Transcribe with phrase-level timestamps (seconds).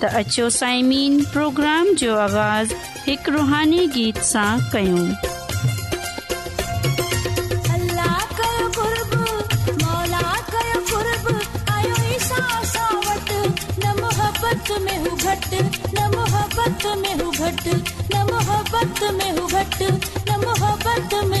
[0.00, 2.68] The Acho Sae Meen Programme Jo Awaaz
[3.04, 4.96] Hik Ruhani Geet Saan Kayo
[7.74, 9.12] Alla kayo qurb,
[9.82, 11.26] Maula kayo qurb,
[11.76, 12.42] Ayo Isha
[12.74, 13.28] Saawat,
[13.82, 15.52] Na Mohabat Me Hughat,
[15.96, 17.64] Na Mohabat Me Hughat,
[20.28, 21.40] Na Mohabat Me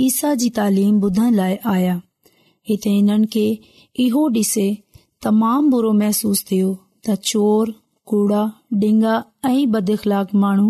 [0.00, 1.94] ईसा जी तालीम ॿुधण लाए आया
[2.68, 3.46] हिते हिननि खे
[4.04, 4.66] इहो डि॒से
[5.24, 6.68] तमाम बुरो मेसूस थियो
[7.08, 7.72] त चोर
[8.10, 8.42] कूड़ा
[8.82, 9.14] डिंगा,
[9.48, 10.68] ऐं बदख़लाक माण्हू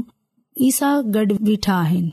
[0.69, 2.11] ईसा गडु॒ बीठा आहिनि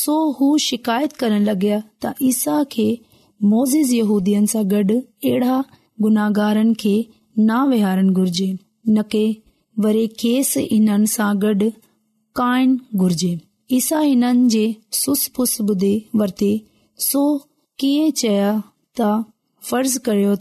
[0.00, 2.88] सो हू शिकायत करण लॻा त ईसा खे
[3.54, 4.34] मोज़ यूदी
[4.74, 5.56] गडु॒ अहिड़ा
[6.06, 6.94] गुनाहगार खे
[7.48, 8.50] न वेहारण घुरजे
[8.88, 9.24] न की
[9.86, 11.70] वरी खेस इन्हनि सां गडु॒
[12.42, 13.34] काइन घुर्जे
[13.80, 15.28] फर्ज़
[20.08, 20.34] करियो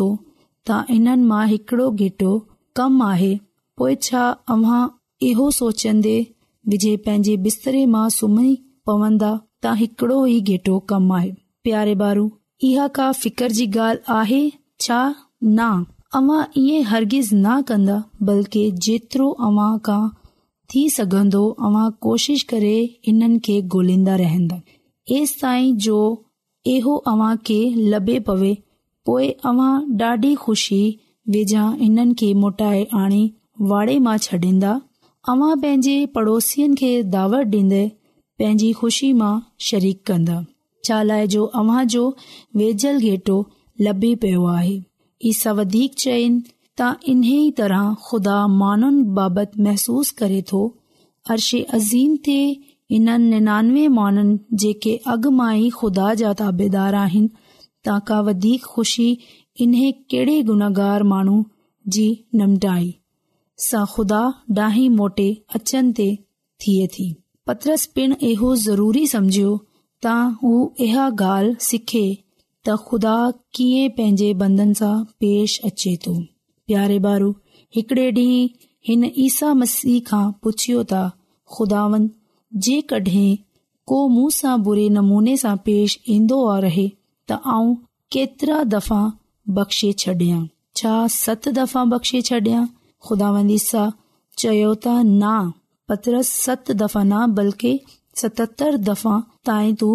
[0.00, 0.16] त
[0.90, 2.28] हिननि मां हिकड़ो गेटो
[2.78, 3.84] कम आन्दन्न्न्न्दे
[6.72, 8.52] विझे पंहिंजे बिस्तरे मां सुम्ही
[8.90, 15.02] पवंदा त हिकड़ो ई गेटो कम आ का फितर जी ग
[15.42, 15.84] न
[16.16, 17.94] अवां इहो हरगिज़ न कन्दा
[18.26, 20.00] बल्कि जेतिरो अव्हां खां
[20.74, 22.74] थी सघंदो अवां कोशिश करे
[23.06, 24.60] हिननि खे गोलन्दा रहंदा
[25.16, 25.74] ऐस ताईं
[27.92, 28.54] लभे पवे
[29.06, 30.80] पोए अव्हां डाढी खु़शी
[31.34, 33.22] वेझा हिननि खे मोटाए आनी
[33.72, 34.80] वाड़े मां छडींदा
[35.32, 37.84] अव्हां पंहिंजे पड़ोसिनि खे दावत डींदे
[38.38, 39.34] पंहिंजी खु़शी मां
[39.70, 40.40] शरीक कन्दा
[40.88, 42.08] शाल जो अव्हां जो
[42.56, 43.36] वेझल घेटो
[43.82, 44.82] लभी पियो आहे
[45.30, 46.42] इसा वधीक चयनि
[46.80, 50.62] त इन्हीअ तरह खुदा माननि बाबति महसूस करे थो
[51.34, 52.38] अर्शे अज़ीम ते
[52.96, 57.30] इननि 99 माननि जेके अग मां ई खुदा जा ताबेदार आहिनि
[57.84, 59.08] ता का वधीक खु़शी
[59.66, 61.38] इन्हे कहिड़े गुनागार माण्हू
[61.96, 62.06] जी
[62.40, 62.90] निमटाई
[63.68, 64.22] सां खुदा
[64.60, 65.28] डाही मोटे
[65.60, 66.08] अचनि ते
[66.64, 67.08] थिए थी
[67.46, 69.56] पत्रस पिण इहो ज़रूरी सम्झियो
[70.06, 70.52] त हू
[70.88, 71.08] इहा
[72.66, 73.14] त ख़ुदा
[73.56, 76.06] कीअं पंहिंजे बंदन सां पेश अचे त
[79.24, 80.24] ईसा मसीह खां
[84.14, 86.86] मुंह सां पेश ईन्दो रहे
[87.28, 87.70] त आउं
[88.16, 89.02] केतिरा दफ़ा
[89.60, 90.24] बख़्शे छड
[90.80, 92.48] छा सत दफ़ा बख़्शे छड
[93.08, 93.28] खुदा
[93.58, 93.84] ईसा
[94.44, 95.34] चयो त न
[95.92, 97.72] पत्र सत दफ़ा न बल्कि
[98.24, 99.14] सततर दफ़ा
[99.50, 99.94] ताईं तूं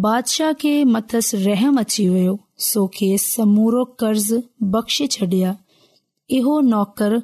[0.00, 4.34] बादशाह खे मथेसि रहम अची वियो सो खेस समोरो कर्ज़
[4.74, 5.54] बख़्श छडि॒या
[6.36, 7.16] इहो नौकर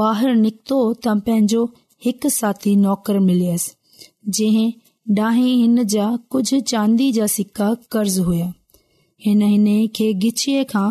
[0.00, 1.64] बीक्तो त पंहिंजो
[2.04, 4.50] हिकु साथी मिलियसि
[5.18, 8.52] हिन जा कुझ चांदी जा सिका कर्ज़ हुया
[9.26, 9.42] हिन
[9.96, 10.88] खे गिचीअ खां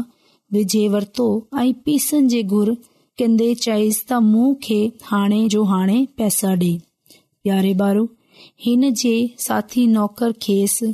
[0.57, 1.27] विझे वरतो
[1.59, 2.73] ऐ पीसनि जे घुर
[3.19, 4.79] कन्दे चयसि त मूं खे
[5.11, 7.93] हाणे जो हाणे पैसा डे॒
[8.65, 9.13] हिन जे
[9.45, 10.93] साथी नौकर खेसि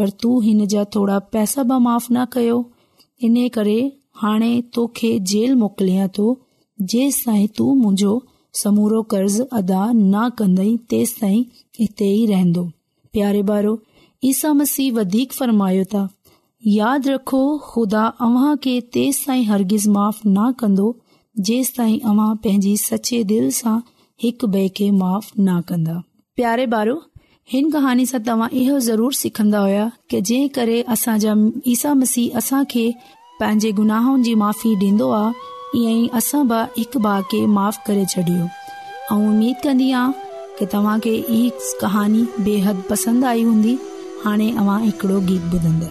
[0.00, 2.54] पर तू हिन जा थोरा पैसा माफ़ न कयो
[3.26, 3.74] इन करे
[4.20, 5.50] हरगिज़
[19.96, 20.90] माफ़ न कंदो
[21.76, 21.98] ताईं
[22.46, 23.76] पंहिंजी दिल सां
[24.24, 24.52] हिकु
[25.04, 26.00] माफ़ न कंदो
[27.52, 31.34] हिन कहानी सां तव्हां इहो ज़रूर सिखन्दा हुया कि जंहिं करे असांजा
[31.72, 32.84] ईसा मसीह असा के
[33.40, 35.34] पंहिंजे गुनाहनि जी माफ़ी ॾींदो आहे
[35.80, 39.92] ईअं ई असां ब हिक भाउ खे माफ़ करे छॾियो ऐं उमीद कन्दी
[40.58, 41.42] की तव्हां ई
[41.80, 43.76] कहानी बेहद पसंदि आई हूंदी
[44.26, 45.90] हाणे अव्हां हिकिड़ो गीत ॿुधंदा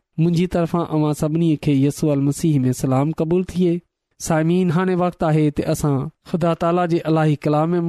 [0.19, 3.79] मुंहिंजी तरफ़ां अवां सभिनी खे यसूअल मसीह में सलाम क़बूल थिए
[4.25, 5.93] साइमिन हाणे वक़्तु आहे त असां
[6.31, 7.37] ख़ुदा ताला जे इलाही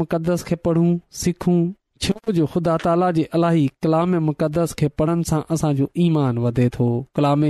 [0.03, 0.91] मुक़दस खे पढ़ूं
[1.23, 1.59] सिखूं
[2.05, 6.87] छो जो ख़ुदा ताला जे अलाही कलाम मुक़दस खे पढ़ण सां असांजो ईमान वधे थो
[7.19, 7.45] कलाम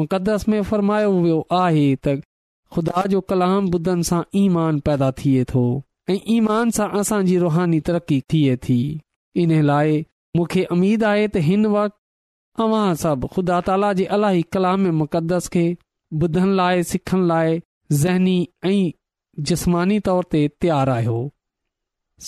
[0.00, 2.20] मुक़दस में फरमायो वियो आहे त
[2.74, 5.64] ख़ुदा जो कलाम ॿुधनि सां ईमान पैदा थिए थो
[6.10, 8.78] ऐं ईमान सां असांजी रुहानी तरक़ी थिए थी
[9.44, 10.00] इन लाइ
[10.36, 12.02] मूंखे अमीद आहे त हिन वक़्ति
[12.58, 15.64] तव्हां सभु ख़ुदा ताला जे अलाई कलाम मुक़दस खे
[16.22, 17.58] ॿुधण लाइ सिखण लाइ
[18.02, 18.90] ज़हनी ऐं
[19.48, 21.16] जिस्मानी तौर ते तयारु आहियो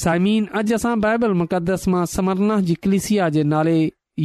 [0.01, 3.77] साइमीन अॼु असां बाइबल मुक़दस मां समरना जी कलिसिया जे नाले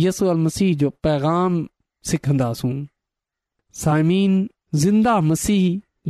[0.05, 1.61] यसू अल मसीह जो पैगाम
[2.11, 2.73] सिखंदासूं
[3.83, 4.33] साइमीन
[4.85, 5.65] ज़िंदा मसीह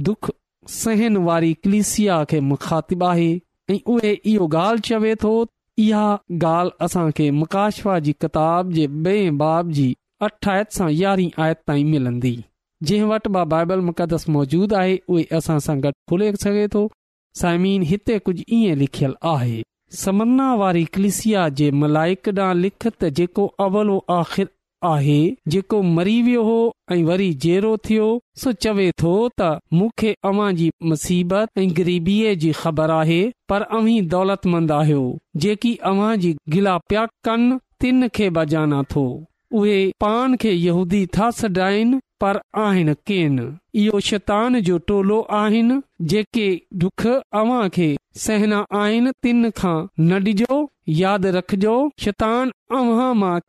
[0.09, 0.31] दुख
[0.79, 3.29] सहन वारी कलिसिया खे मुखातिबु आहे
[3.75, 5.33] ऐं उहे इहो ॻाल्हि चवे थो
[5.81, 6.09] इहा
[6.41, 9.93] ॻाल्हि असांखे मुकाशवा जी किताब जे ॿिए बाब जी
[10.25, 12.35] अठ आयत सां यारहीं आयत ताईं मिलंदी
[12.85, 16.83] जंहिं वटि बाइबल मुक़दस मौजूदु आहे उहे असां सां गॾु खुले सघे थो
[17.41, 19.57] साइमीन हिते कुझु ईअं लिखियलु आहे
[20.01, 24.47] समन्ना वारी कलिसिया जे मलाइक ॾांहुं लिखित जेको अवलो आख़िर
[24.91, 25.17] आहे
[25.53, 26.55] जेको मरी वियो हो
[26.91, 28.07] ऐं वरी जहिड़ो थियो
[28.43, 29.49] सो चवे थो त
[29.79, 33.21] मूंखे अव्हां जी मुसीबत ऐं ग़रीबीअ जी ख़बर आहे
[33.53, 35.03] पर अव्हीं दौलतमंद आहियो
[35.47, 39.05] जेकी अव्हां जी गिला पिया कनि तिन खे बजाना थो
[39.61, 45.77] उहे पान खे यहूदी था सॾाइनि पर आहिनि जो टोलो आहिनि
[46.13, 46.47] जेके
[46.83, 47.05] दुख
[48.25, 50.61] सहना आहिनि तिन न डिजो
[51.25, 52.51] डजो शैतान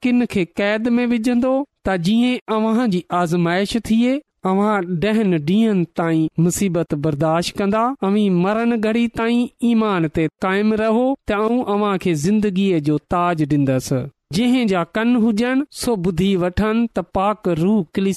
[0.07, 1.55] किन खे कैद में विझंदो
[1.89, 4.15] त जीअं अव्हां जी आज़माइश थिए
[4.53, 4.73] अव्हां
[5.11, 11.41] ॾहनि ॾींहनि ताईं मुसीबत बर्दाश्त कंदा अवी मरण घड़ी ताईं ईमान ते तेम रहो त
[11.41, 14.03] आऊं अव्हां खे ज़िंदगीअ जो ताज ॾींदसि
[14.33, 18.13] जंहिं जा कन हुजनि सो ॿुधी वठनि त पाक रू किल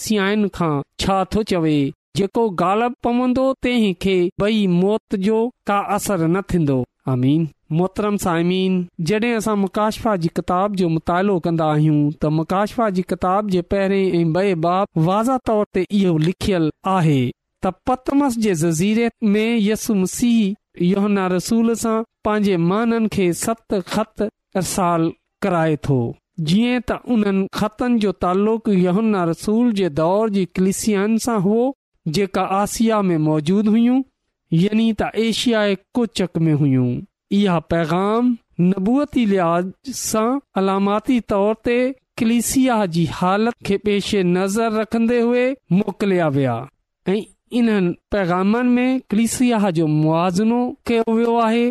[0.60, 1.76] थो चवे
[2.18, 3.54] जेको गालब पवंदो
[5.28, 6.84] जो का असर न थींदो
[9.64, 15.04] मुकाशफा जी किताब जो मुतालो कंदा आहियूं त मुकाशफ़ा जी किताब जे पहिरें ऐं बइबाब
[15.10, 17.20] वाज़ तौर ते इहो लिखियलु आहे
[17.66, 24.30] त पतमस जे जज़ीरे में यसु मसीह योहना रसूल सां पंहिंजे माननि खे सत ख़त
[24.64, 25.12] असाल
[25.44, 25.98] कराए थो
[26.50, 31.58] जीअं त उन्हनि ख़तनि जो तालुक़ुन्ना रसूल जे दौर जी क्लिसियान सां हो
[32.17, 34.01] जेका आसिया में मौजूदु हुइयूं
[34.62, 36.88] यानी त एशियाई कुचक में हुयूं
[37.38, 38.29] इहा पैगाम
[38.67, 40.27] नबूअती लिहाज़ सां
[40.62, 41.77] अलामती तौर ते
[42.22, 45.44] कलिसिया जी हालत खे पेशे नज़र रखन्दे हुए
[45.79, 46.56] मोकिलिया विया
[47.15, 47.22] ऐं
[47.60, 51.67] इन्हनि पैगामनि में कलिसिया जो मुआज़नो कयो वियो आहे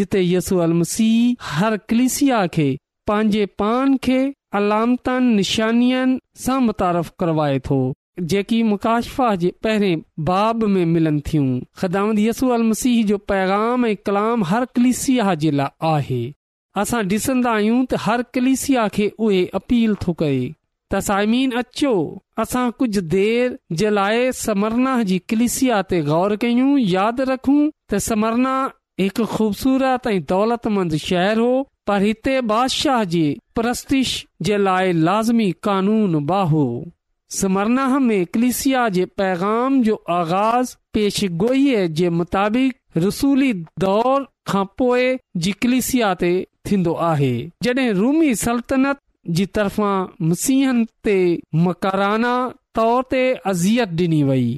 [0.00, 2.68] जिते यसू अल मसीह हर कलिसिया खे
[3.08, 4.18] पंहिंजे पान खे
[4.60, 7.76] अलामतनिशानियनि सां मुतारफ़ करवाए थो
[8.32, 11.46] जेकी मुकाशफ़ा जे पहिरें बाब में मिलनि थियूं
[11.80, 16.22] ख़िदाम यसू मसीह जो पैगाम ऐं कलाम हर कलिसिया जे लाइ आहे
[16.82, 21.92] असां ॾिसंदा आहियूं त हर कलिसिया खे उहे अपील थो करे त साइमीन अचो
[22.46, 27.60] असां कुझु देर जे लाइ समरनाह जी कलिसिया ते ग़ौर कयूं यादि रखूं
[27.92, 28.56] त समरना
[29.00, 31.48] हिकु ख़ूबसूरत ऐं दौलतमंद शहर हो
[31.86, 33.24] पर हिते बादशाह जी
[33.56, 34.12] प्रस्तिश
[34.48, 36.62] जे लाइ लाज़मी कानून बाहो
[37.40, 41.66] समरनाह में कलिसिया जे पैगाम जो आगाज़ पेशगोई
[42.00, 43.52] जे मुताबिक़ रसूली
[43.84, 45.06] दौर खां पोए
[45.46, 46.30] जिकलिसिया ते
[46.70, 47.32] थींदो आहे
[47.64, 48.98] जड॒हिं रूमी सल्तनत
[49.38, 51.18] जी तरफ़ां मसीहनि ते
[51.66, 52.34] मकाराना
[52.80, 53.22] तौर ते
[53.52, 54.48] अज़ियत डि॒नी वई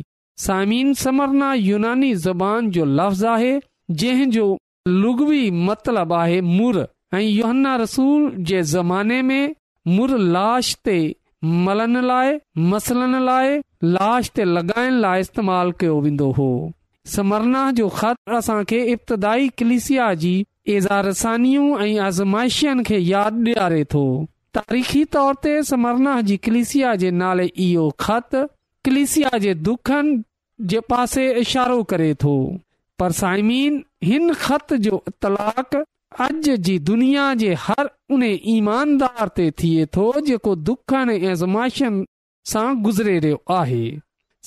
[0.47, 3.59] सामिन समरना यूनानी ज़बान जो लफ़्ज़ आहे
[3.91, 4.47] जंहिंजो
[4.89, 9.55] लुगवी मतिलबु आहे मुर ऐं योहन्ना रसूल जे ज़माने में
[9.89, 10.97] मुर लाश ते
[11.45, 12.37] मलण लाइ
[12.73, 16.49] मसलन लाइ लाश ते लॻाइण लाइ इस्तेमाल कयो वेंदो हो
[17.15, 20.35] समरना जो ख़त असांखे इब्तदाई कलिसिया जी
[20.77, 24.05] एज़ारसानियूं ऐं आज़माइशियुनि खे यादि ॾियारे थो
[24.55, 28.35] तारीख़ी तौर ते समरना जी कलिसिया जे नाले इहो खत
[28.85, 30.23] कलिसिया जे दुखनि
[30.71, 32.35] जे पासे इशारो करे थो
[32.99, 35.75] पर साइमीन हिन ख़त जो इतलाक
[36.27, 38.23] अॼु जी दुनिया जे हर उन
[38.57, 42.05] ईमानदार ते थिए थो जेको दुखनि ऐं ज़ुमाइशनि
[42.53, 43.83] सां गुज़रे रहियो आहे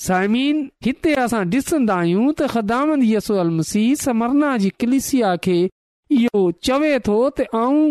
[0.06, 5.56] साइमीन हिते असां डि॒सन्दा आहियूं त ख़दामन य यसू अलसी समरना जी कलिसिया खे
[6.18, 7.84] इहो चवे थो त आऊं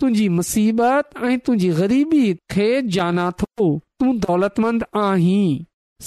[0.00, 2.66] तुंहिंजी मुसीबत ऐं तुंहिंजी ग़रीबी खे
[2.98, 5.48] जाना थो तूं दौलतमंद आहीं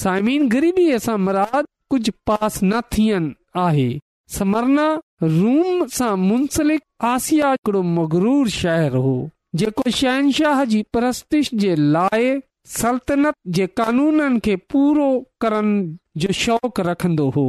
[0.04, 3.91] साइमीन ग़रीबीअ सां मराद कुझु पास न थियनि आहे
[4.38, 4.88] समरना
[5.24, 9.13] रूम सां मुंसलिक आसिया हिकड़ो मगरूर शहर हो
[9.62, 12.32] जेको शहनशाह जी परस्तिश जे लाइ
[12.80, 15.08] सल्तनत जे कानूननि खे पूरो
[15.44, 15.70] करण
[16.24, 17.46] जो शौक़ रखंदो हो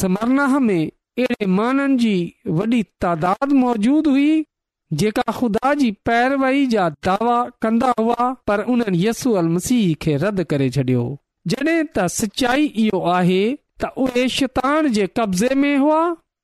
[0.00, 2.14] समरनाह में अहिड़े माननि जी
[2.60, 4.32] वॾी तादाद मौजूद हुई
[5.02, 7.36] जेका ख़ुदा जी पैरवई जा दावा
[7.66, 11.04] कंदा हुआ पर उन्हनि यसू अल मसीह खे रद करे छॾियो
[11.52, 13.40] जॾहिं त सचाई इहो आहे
[13.84, 15.98] त उहे शैतान जे कब्ज़े में हुआ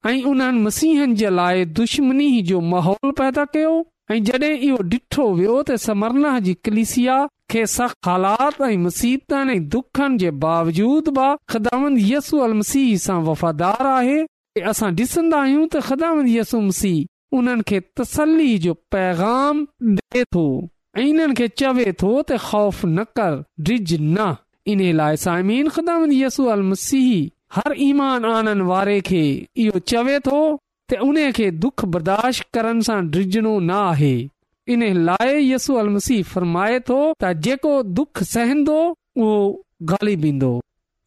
[0.07, 3.71] ऐं उन्हनि मसीहनि जे लाइ दुश्मनी जो माहौल पैदा कयो
[4.13, 7.17] ऐं जॾहिं इहो डि॒ठो वियो त समरनाह जी कलिसिया
[7.55, 14.93] खे सख़्त हालात ऐं बावजूद बि ख़िदामंद यसू अल मसीह सां वफ़ादार आहे ऐ असां
[15.01, 19.65] डि॒सन्दा आहियूं त खिदामंत यसू मसीह उन्हनि खे तसल्ली जो पैगाम
[20.01, 20.47] ॾे थो
[20.99, 24.31] ऐं इन्हनि खे चवे थो त ख़ौफ़ न कर डिज न
[24.69, 27.13] इन लाइ सायमीन ख़िदाम यसू अल मसीह
[27.57, 29.23] हर ईमान आनंद वारे खे
[29.63, 30.41] इहो चवे थो
[30.93, 34.15] त उन खे दुख बर्दाश्त करण सां ड्रिझणो न आहे
[34.75, 38.79] इन लाइ यसू अल मसीह फरमाए थो त जेको दुख सहंदो
[39.21, 39.39] उहो
[39.93, 40.53] ग़ालिब ईंदो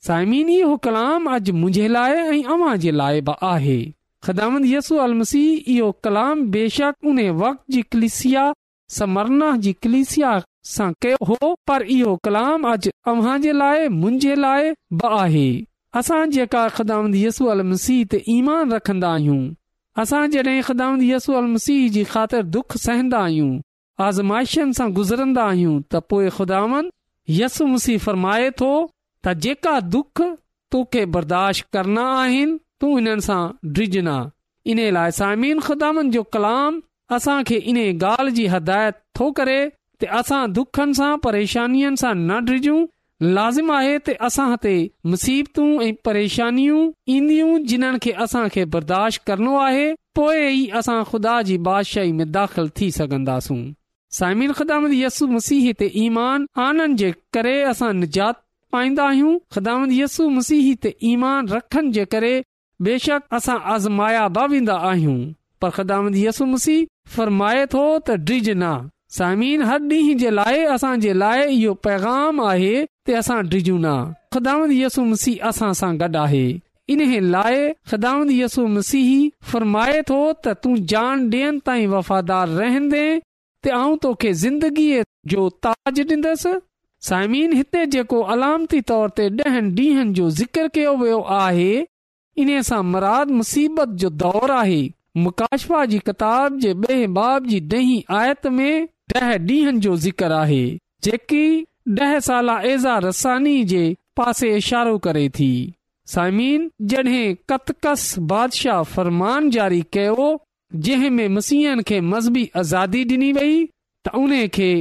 [0.07, 3.79] सायमीन इहो कलाम अॼु मुंहिंजे लाइ ऐं अव्हां जे लाइ बि आहे
[4.27, 8.51] ख़िदाम यसू अल मसीह इहो कलाम बेशक उन वक़्त जी कलिसिया
[8.97, 10.33] समरना जी कलिसिया
[10.71, 15.47] सां कयो हो पर इहो कलाम अॼु तव्हांजे लाइ मुंहिंजे लाइ ब आहे
[16.01, 19.41] असां जेका ख़ुदामद यसू अल मसीह ते ईमान रखंदा आहियूं
[20.03, 23.51] असां जॾहिं ख़दाम यसू अल मसीह जी ख़ातिर दुख सहनंदा आहियूं
[24.07, 26.89] आज़माइशनि सां गुज़रंदा आहियूं त पोए ख़ुदान
[27.41, 30.23] यसु मसीह फरमाए थो त जेका दुख
[30.75, 33.43] तोखे बर्दाश्त करना आहिनि तूं हिननि सां
[33.75, 34.15] ड्रिजना
[34.75, 36.81] इन लाइ ख़ुदामन जो कलाम
[37.19, 39.61] असांखे इन ॻाल्हि जी हदायत थो करे
[40.19, 42.81] असां दुखनि सां परेशानियुनि सां न ड्रिजूं
[43.37, 44.73] लाज़िम आहे त असां ते
[45.13, 46.79] मुसीबतूं ऐं परेशानियूं
[47.17, 49.85] ईंदियूं जिन्हनि खे असांखे बर्दाश्त करणो आहे
[50.19, 53.61] पोइ ई असां ख़ुदा जी बादशाही में दाख़िल थी सघंदासूं
[54.19, 58.41] साइम ख़िदामत यस्सु मसीह ते ईमान आनण जे करे असां निजात
[58.75, 62.33] पाईंदा आहियूं ख़िदामत यस्ु मसीह ते ईमान रखनि जे करे
[62.89, 65.17] बेशक असां आज़माया बि वेंदा आहियूं
[65.61, 66.85] पर ख़िदामत यस्सु मसीह
[67.15, 68.71] फरमाए थो त ड्रिज न
[69.17, 73.85] सायमिन ॾींहं जे लाइ असांजे लाइ इहो पैगाम आहे असां डिजू न
[74.33, 76.45] खिदाम यसु मसीह असां सां गॾु आहे
[76.93, 77.01] इन
[77.33, 77.59] लाइ
[77.91, 79.11] खिदाम यसु मसीह
[79.51, 83.03] फ़रमाए थो त तूं जान ॾींहनि वफ़ादार रहंदे
[85.33, 86.53] जो ताज डि॒ंदसि
[87.09, 91.71] साइमिन हिते जेको अलामती तौर ते ड॒हनि डींहनि जो ज़िक्र कयो वियो आहे
[92.45, 94.81] इन सां मराद मुसीबत जो दौर आहे
[95.27, 100.63] मुकाशपा जी किताब जे ब॒ बाब जी ॾही आयत में ॾह ॾींहनि जो ज़िक्र आहे
[101.03, 101.65] जेकी
[102.01, 103.81] ॾह साला एज़ा रसानी जे
[104.17, 105.49] पासे इशारो करे थी
[106.13, 110.27] साइमीन जॾहिं कतकस बादशाह फ़रमान जारी कयो
[110.85, 113.63] जंहिं में मसीहनि खे मज़बी आज़ादी डि॒नी वई
[114.07, 114.71] त उन खे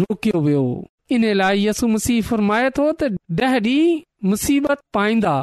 [0.00, 0.64] रोकियो वियो
[1.16, 3.12] इन लाइ यस मसीह फ़रमाए थो त
[3.42, 5.36] ॾह ॾींहुं मुसीबत पाईंदा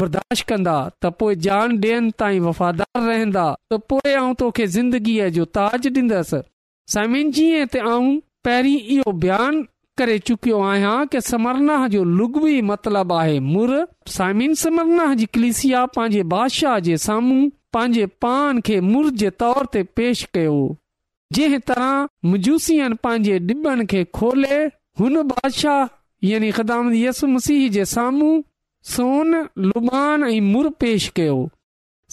[0.00, 5.44] बर्दाश्त कंदा त पो जान ॾियनि ताईं वफ़ादार रहंदा त पोए आऊं तोखे ज़िंदगीअ जो
[5.58, 6.42] ताज ॾींदसि
[6.92, 8.08] साइमिन जीअं त आऊं
[8.44, 9.62] पहिरीं इहो बयानु
[9.98, 13.70] करे चुकियो आहियां की समरना जो लुगवी मतिलबु आहे मुर
[14.16, 19.82] साइमिन समरनाह जी कलिसिया पंहिंजे बादशाह जे साम्हूं पंहिंजे पान खे मुर जे तौर ते
[20.00, 20.56] पेश कयो
[21.38, 21.94] जंहिं तरह
[22.32, 24.60] मुजूसियन पंहिंजे डिबनि खे खोले
[25.00, 25.82] हुन बादशाह
[26.30, 28.34] यानी ख़दामत यस मसीह जे साम्हूं
[28.96, 29.34] सोन
[29.68, 31.38] लुबान ऐं मुर पेश कयो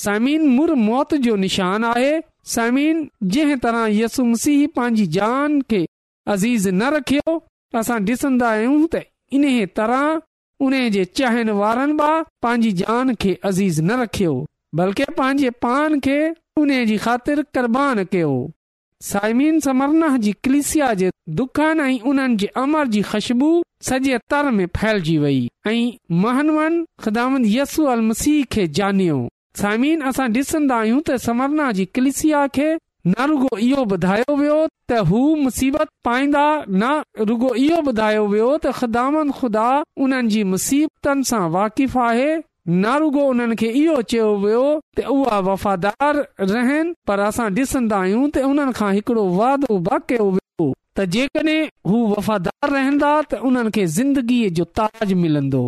[0.05, 5.85] साइमिन मुर मौत जो निशान आहे समीन जंहिं तरह यसु मसीह पंहिंजी जान खे
[6.33, 7.35] अज़ीज़ न रखियो
[7.79, 9.01] असां डि॒सन्दा आहियूं त
[9.39, 10.21] इन तरह
[10.65, 14.33] उन्हे जे चन वारनि मां पंहिंजी जान खे अज़ीज़ न रखियो
[14.81, 16.17] बल्कि पंहिंजे पान खे
[16.61, 18.33] उन जी ख़ातिर कुर्बान कयो
[19.11, 23.51] साइमीन समरना जी कलिसिया जे दुखनि ऐं उन्हनि जे अमर जी खु़शबू
[23.89, 25.81] सॼे तर में फैलजी वई ऐं
[26.25, 29.19] महनवन ख़िदामत यसू अल मसीह खे जानयो
[29.59, 32.69] सायमिन असां डि॒संदा आहियूं त समरना जी कलिसिया खे
[33.07, 34.57] न रुगो इहो ॿुधायो वियो
[34.89, 39.67] त हू मुसीबत पाईंदा न रुगो इहो ॿुधायो वियो त ख़दान ख़ुदा
[40.05, 42.29] उन्हनि जी मुसीबतनि सां वाक़िफ़ आहे
[42.67, 44.63] न रुगो उन्हनि खे इहो चयो वियो
[44.97, 50.67] त उहा वफ़ादार रहन पर असां डि॒संदा आहियूं त उन्हनि खां हिकड़ो वादो वाकियो वियो
[50.95, 51.59] त जेकॾहिं
[51.91, 55.63] हू वफ़ादार रहंदा त उन्हनि खे ज़िंदगीअ जो ताज मिलंदो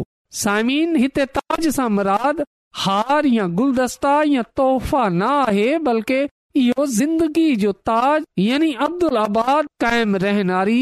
[0.45, 2.45] साइमिन हिते ताज सां मराद
[2.81, 6.15] हार या गुलदस्ता या तोहफ़ा न आहे बल्कि
[6.61, 10.79] इहो ज़िंदगी जो ताज यानी अब्दुल आबाद क़ाइम रहनारी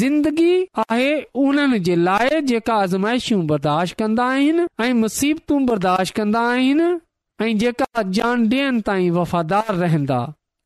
[0.00, 0.54] जिंदगी
[0.88, 1.12] आहे
[1.44, 6.88] उन्हनि जे लाइ जेका आज़माइशूं बर्दाश्त कंदा आहिनि ऐं मुसीबतूं बर्दाश्त कंदा आहिनि
[7.44, 10.18] ऐं जेका जान ॾियनि ताईं वफ़ादार रहंदा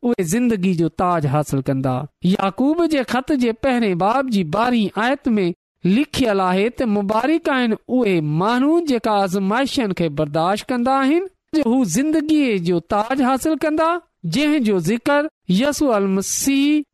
[0.08, 1.94] उहे ज़िंदगी जो ताज हासिल कंदा
[2.34, 5.52] याक़ूब जे ख़त जे पहिरें बाब जी ॿारहीं आयत में
[5.86, 12.58] लिखियलु आहे त मुबारक आहिनि उहे माण्हू जेका आज़माइशनि खे बर्दाश्त कंदा आहिनि हू ज़िंदगीअ
[12.68, 13.90] जो ताज हासिल कंदा
[14.36, 15.92] जो ज़िक्र यसू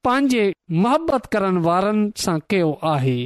[0.05, 3.19] पंहिंजे मुहबत करण वारनि सां कयो आहे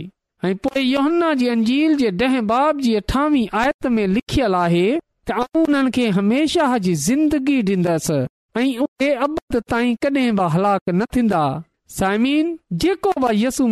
[0.44, 4.86] ऐं पोइ योहन्ना जी अंजील जे ॾह बाब जी अठावीह आयत में लिखियलु आहे
[5.28, 8.24] त आऊं उन्हनि खे हमेशह जी ज़िंदगी ॾींदसि
[8.60, 9.38] ऐं उहे अब
[9.70, 11.44] ताईं कॾहिं बि हलाक न थींदा
[11.96, 13.62] साइमीनु मसीह यसु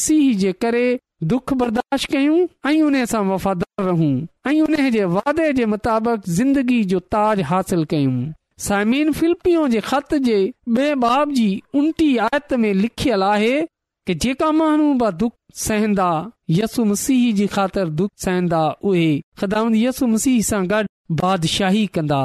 [0.00, 0.86] मसीह जे करे
[1.32, 2.38] दुख बर्दाश्त कयूं
[2.70, 4.12] ऐं उन सां वफ़ादार रहूं
[4.50, 8.16] ऐं उन जे वादे जे मुताबिक़ कयूं
[8.68, 9.42] साइमिन फिल्प
[9.76, 10.40] जे ख़त जे
[10.78, 11.50] बे बाब जी
[11.82, 13.56] उनटी आयत में लिखियल आहे
[14.10, 15.32] कि जेका माण्हू दुख
[15.64, 16.06] सहंदा
[16.50, 20.82] यसु मसीह जी ख़ातिर दुख सहनंदा उहे यसु मसीह सां गॾु
[21.20, 22.22] बादशाही कंदा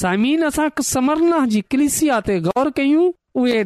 [0.00, 3.04] समीन असां समरना जी कलिसिया ते गौर कयूं
[3.42, 3.62] उहे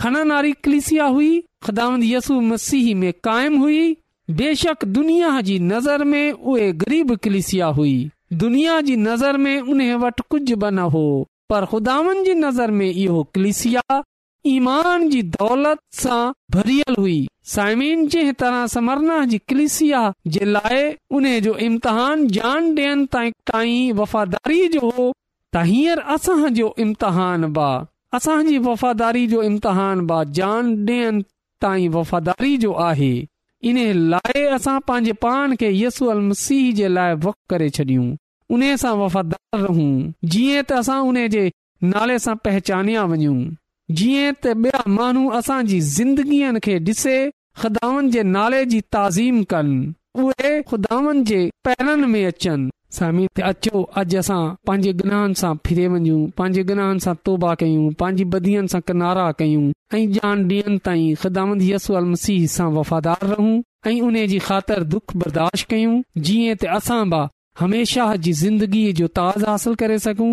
[0.00, 1.30] कलिसिया हुई
[1.66, 3.78] खिदाम यसु मसीह में कायम हुई
[4.42, 7.94] बेशक दुनिया जी नज़र में उहे गरीब कलिसिया हुई
[8.44, 11.06] दुनिया जी नज़र में उन वटि कुझ बि न हो
[11.50, 13.90] पर ख़ुदान जी नज़र में इहो कलिसिया
[14.46, 17.18] ईमान जी दौलत सां भरियल हुई
[17.54, 20.00] साइमिन जंहिं तरह समरना जी कलिसिया
[20.36, 25.10] जे लाइ उन जो इम्तिहान जान ॾियनि ताईं ताईं वफ़ादारी जो हो
[25.54, 27.68] त हींअर असांजो इम्तिहान बा
[28.16, 31.22] असांजी वफ़ादारी जो इम्तिहान बा जान ॾियनि
[31.62, 33.12] ताईं वफ़ादारी जो आहे
[33.72, 33.78] इन
[34.14, 38.10] लाइ असां पंहिंजे पाण खे यसू अल मसीह जे लाइ वक करे छॾियूं
[38.56, 41.50] उन सां वफ़ादार रहूं जीअं त असां उन जे
[41.94, 43.38] नाले सां पहचानिया वञूं
[43.98, 47.16] जीअं त ॿिया माण्हू असांजी ज़िंदगीअ खे ॾिसे
[47.62, 49.92] ख़ुदावन जे नाले जी ताज़ीम कनि
[50.24, 53.82] उहे खुदावन जे पैरनि में अचनि अॼु
[54.20, 59.26] असां पंहिंजे गनहनि सां फिरे वञूं पंहिंजे गनाहन सां तौबा कयूं पंहिंजी बदीअनि सां किनारा
[59.42, 59.64] कयूं
[59.98, 63.52] ऐं जान ॾींहनि ताईं ख़िदामंत यसू अल मसीह सां वफ़ादार रहूं
[63.90, 65.94] ऐं उन जी ख़ातिर दुख बर्दाश्त कयूं
[66.28, 67.22] जीअं त असां बि
[67.62, 70.30] हमेशह जी ज़िंदगीअ जो ताज़ हासिल करे सघूं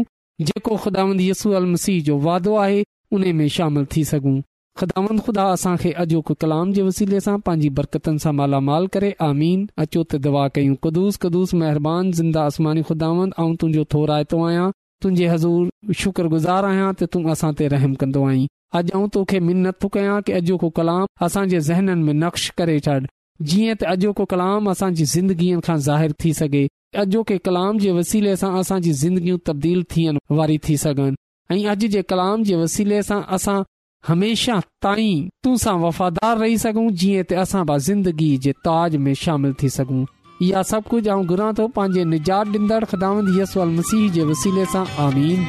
[0.50, 4.40] जेको ख़ुदांद यसू अल मसीह जो वादो आहे उने में शामिल थी सघूं
[4.80, 9.62] खुदावंद खुदा असां खे अॼोको कलाम जे वसीले सां पंहिंजी बरकतनि सां मालामाल करे आमीन
[9.84, 14.68] अचो त दवा कयूं कदुूस कदुस महिरबानी ज़िंदा आसमानी ख़ुदावंद तुंहिंजो थो आइदो आहियां
[15.02, 18.46] तुंहिंजे हज़ूर शुक्रगुज़ार आहियां त तूं असां ते रहम कंदो आहीं
[18.82, 22.80] अॼु ऐं तोखे मिन नथो कयां कि अॼोको कलाम असां जे ज़हननि में नक्श करे
[22.88, 26.66] छॾ जीअं त अॼो को कलाम असांजी ज़िंदगीअ खां ज़ाहिर थी सघे
[27.06, 31.16] अॼोके कलाम जे वसीले सां असांजी ज़िंदगियूं तब्दील थियण वारी थी सघनि
[31.52, 33.62] ऐं अॼु जे कलाम जे वसीले सां असां
[34.08, 39.14] हमेशह ताईं तूं सां वफ़ादार रही सघूं जीअं त असां बि ज़िंदगी जे ताज में
[39.24, 40.04] शामिल थी सघूं
[40.48, 44.84] इहा सभु कुझु आऊं घुरां थो पंहिंजे निजात ॾींदड़ ख़िदामंद यसवल मसीह जे वसीले सां
[45.06, 45.46] आमीन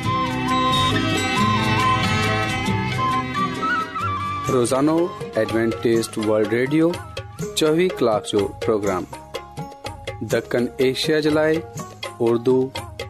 [4.54, 4.96] रोज़ानो
[5.42, 9.06] एडवेंटेस्ट वर्ल्ड रेडियो 24 कलाक जो प्रोग्राम
[10.36, 11.34] दखन एशिया जे
[12.30, 12.56] उर्दू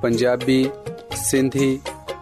[0.03, 0.61] पंजाबी
[1.27, 1.71] सिंधी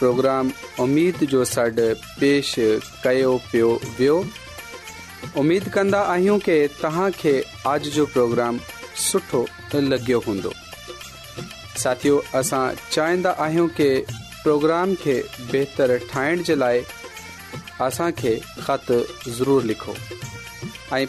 [0.00, 1.72] प्रोग्राम उमेद जो सॾु
[2.20, 2.54] पेश
[3.04, 4.14] कयो पियो वियो
[5.40, 6.38] उमेदु कंदा आहियूं
[7.96, 8.58] जो प्रोग्राम
[9.06, 9.40] सुठो
[9.88, 10.52] लॻियो हूंदो
[11.82, 12.60] साथियो असां
[12.92, 13.34] चाहींदा
[13.80, 15.16] प्रोग्राम खे
[15.52, 16.82] बहितरु ठाहिण जे लाइ
[17.88, 18.32] असांखे
[18.66, 19.94] ख़तु लिखो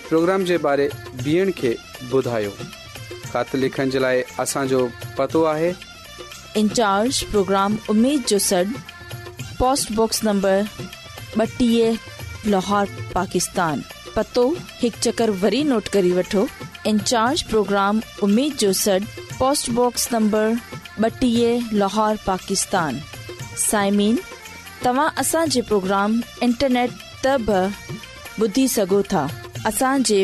[0.09, 0.89] प्रोग्राम जे बारे
[1.23, 1.75] ॿियनि खे
[2.19, 2.51] ॿुधायो
[3.31, 4.23] خط लिखण जे लाइ
[4.73, 5.71] جو पतो आहे
[6.57, 8.61] इंचार्ज प्रोग्राम उमेद जो सॾ
[9.59, 10.63] पोस्टबॉक्स नंबर
[11.41, 11.97] ॿटीह
[12.51, 13.81] लाहौर पाकिस्तान
[14.15, 14.43] पतो
[14.81, 16.47] हिकु चकर वरी नोट करी वठो
[16.87, 18.97] इंचार्ज प्रोग्राम उमेद जो सॾ
[19.39, 20.57] पोस्टबॉक्स नंबर
[21.09, 22.99] ॿटीह लाहौर पाकिस्तान
[23.69, 24.17] साइमीन
[24.85, 26.91] तव्हां असांजे इंटरनेट
[27.25, 27.61] त बि
[28.43, 29.27] ॿुधी सघो था
[29.67, 30.23] असांजी